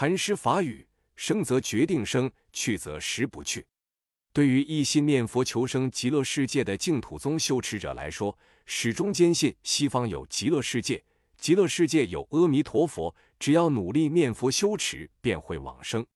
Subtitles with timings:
[0.00, 3.66] 禅师法语，生则决定生，去则实不去。
[4.32, 8.34] 对于一心念佛求生极乐世界的净土宗修持者来说，
[8.64, 11.04] 始终坚信西方有极乐世界，
[11.36, 16.06] 极乐世界有阿弥陀佛，只要努力念佛修持，便会往生。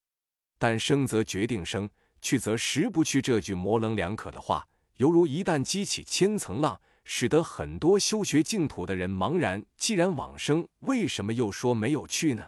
[0.58, 1.86] 但生则决定生，
[2.22, 3.20] 去则实不去。
[3.20, 4.66] 这句模棱两可的话，
[4.96, 9.62] 犹如一旦激起千层浪，使得很多修学净土的人茫然。
[9.76, 12.46] 既然往生，为什么又说没有去呢？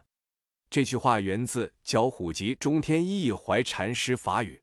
[0.69, 4.61] 这句话源自《绞虎集》中天一怀禅师法语。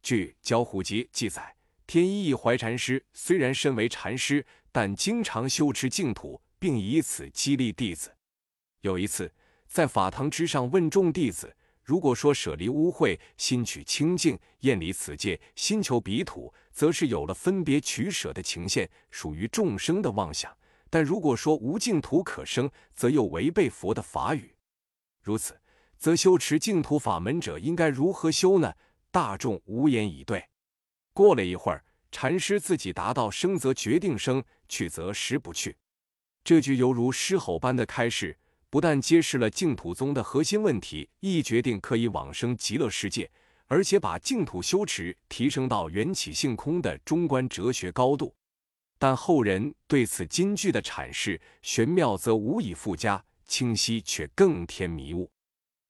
[0.00, 1.56] 据《绞虎集》记载，
[1.86, 8.14] 天一怀禅师虽然身为禅师，但经常修持净土，并以此激励弟子。
[8.82, 9.32] 有一次，
[9.66, 20.50] 在法堂之上问众弟子：“如果说舍离污秽，心取清净，厌离此界，心求彼土，则是有了分别取舍的情现，属于众生的妄想；
[20.88, 24.54] 但如果说无净土可生，则又违背佛的法语。
[25.22, 25.58] 如此，
[25.96, 28.74] 则修持净土法门者应该如何修呢？”
[29.10, 30.42] 大众无言以对。
[31.12, 35.76] 过了一会儿，禅师自己答道：“生则决定生，去则实不去。”
[36.42, 38.36] 这句犹如狮吼般的开示，
[38.68, 43.30] 不但揭示了净土宗的核心问题——一决定可以往生极乐世界，
[43.66, 48.34] 而且把净土修持提升到缘起性空的中观哲学高度。
[48.98, 55.30] 但后人对此金句的阐释，玄妙则无以复加，清晰却更添迷雾。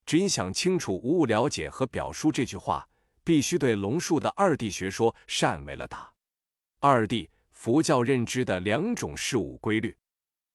[0.04, 2.84] 只因想清楚无误了解和表述这句话。
[3.24, 6.12] 必须对龙树的二谛学说善为了答。
[6.80, 9.96] 二谛，佛教认知的两种事物规律，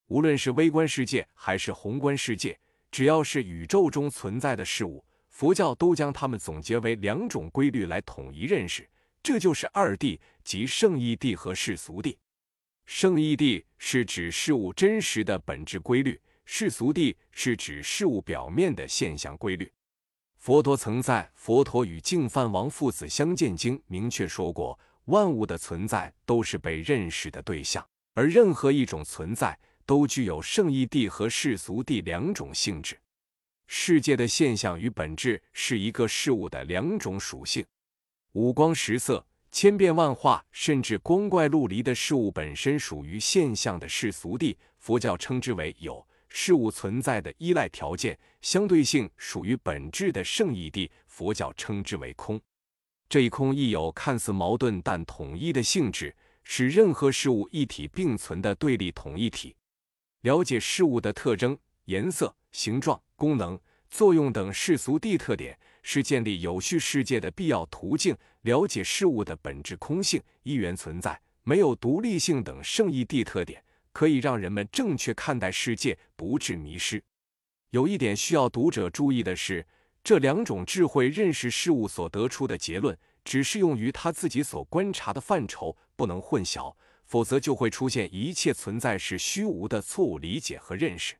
[0.08, 8.86] 无论是微观世界还是宏观世界，只要是宇宙中存在的事物，佛教都将它们总结为两种规律来统一认识。
[9.22, 12.14] 这就是二谛，即圣义谛和世俗谛。
[12.84, 16.20] 圣义谛是指事物真实的本质规律，
[16.50, 19.70] 世俗谛是指事物表面的现象规律。
[20.38, 32.98] 佛陀曾在《佛陀与净饭王父子相见经》明确说过，万物的存在都是被认识的对象，而任何一种存在都具有圣义地和世俗地两种性质。
[33.66, 37.62] 世界的现象与本质是一个事物的两种属性。
[38.32, 46.02] 五光十色、千变万化，甚至光怪陆离的事物本身属于现象的世俗地，佛教称之为有。
[46.28, 52.40] 事物存在的依赖条件相对性属于本质的圣义地，佛教称之为空。
[53.08, 59.56] 这一空亦有看似矛盾但统一的性质，是任何事物一体并存的对立统一体。
[60.22, 61.56] 了解事物的特征、
[61.86, 63.58] 颜色、形状、功能、
[63.88, 68.14] 作用等世俗地特点，是建立有序世界的必要途径。
[68.42, 73.62] 了解事物的本质空性、一元存在、没有独立性等圣义地特点。
[73.98, 77.02] 可以让人们正确看待世界，不致迷失。
[77.70, 79.66] 有一点需要读者注意的是，
[80.04, 86.72] 这两种智慧认识事物所得出的结论，只适用于他自己所观察的范畴，不能混淆，
[87.06, 91.16] 否则就会出现一切存在是虚无的错误理解和认识。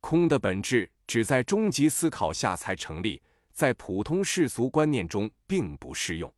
[0.00, 3.20] 空的本质只在终极思考下才成立，
[3.52, 6.32] 在普通世俗观念中并不适用。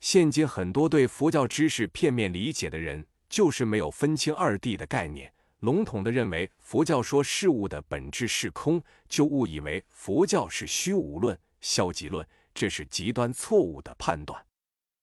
[0.00, 3.06] 现今很多对佛教知识片面理解的人。
[3.34, 12.24] 就是没有分清二谛的概念，笼统的认为佛教说事物的本质是空，就误以为佛教是虚无论、消极论，
[12.54, 14.40] 这是极端错误的判断。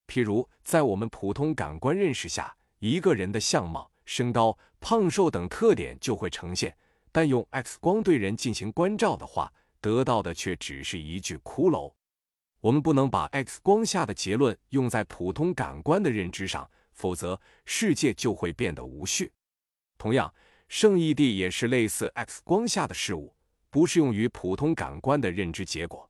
[0.07, 6.73] 譬如，在我们普通感官认识下，一个人的相貌、身高、胖瘦等特点就会呈现，
[7.11, 11.91] 但用 X 光对人进行关照的话，得到的却只是一具骷髅。
[12.61, 16.71] 我们不能把 X 光下的结论用在普通感官的认知上。
[16.93, 19.31] 否则，世界就会变得无序。
[19.97, 20.33] 同样，
[20.67, 23.35] 圣义谛也是类似 X 光下的事物，
[23.69, 26.09] 不适用于普通感官的认知结果。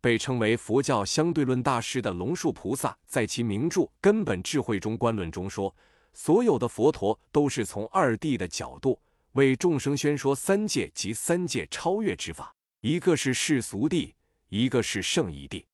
[0.00, 5.74] 被称为佛教相对论大师的龙树菩萨，在其名著《根本智慧中观论》中说
[6.14, 9.00] ：“所有的佛陀都是从二谛的角度
[9.32, 14.14] 为众生宣说三界及三界超越之法，一个是世俗谛，
[14.48, 15.64] 一个是圣义谛。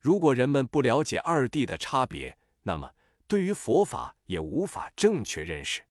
[0.00, 2.90] 如果人们不了解二谛的差别，那么。”
[3.28, 5.82] 对于佛法也无法正确认识。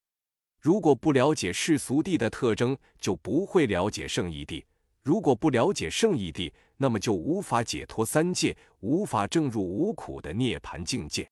[0.59, 4.65] 如果不了解世俗地的特征，就不会了解圣义地；
[5.03, 11.29] 如果不了解圣义地，那么就无法解脱三界，无法证入无苦的涅槃境界。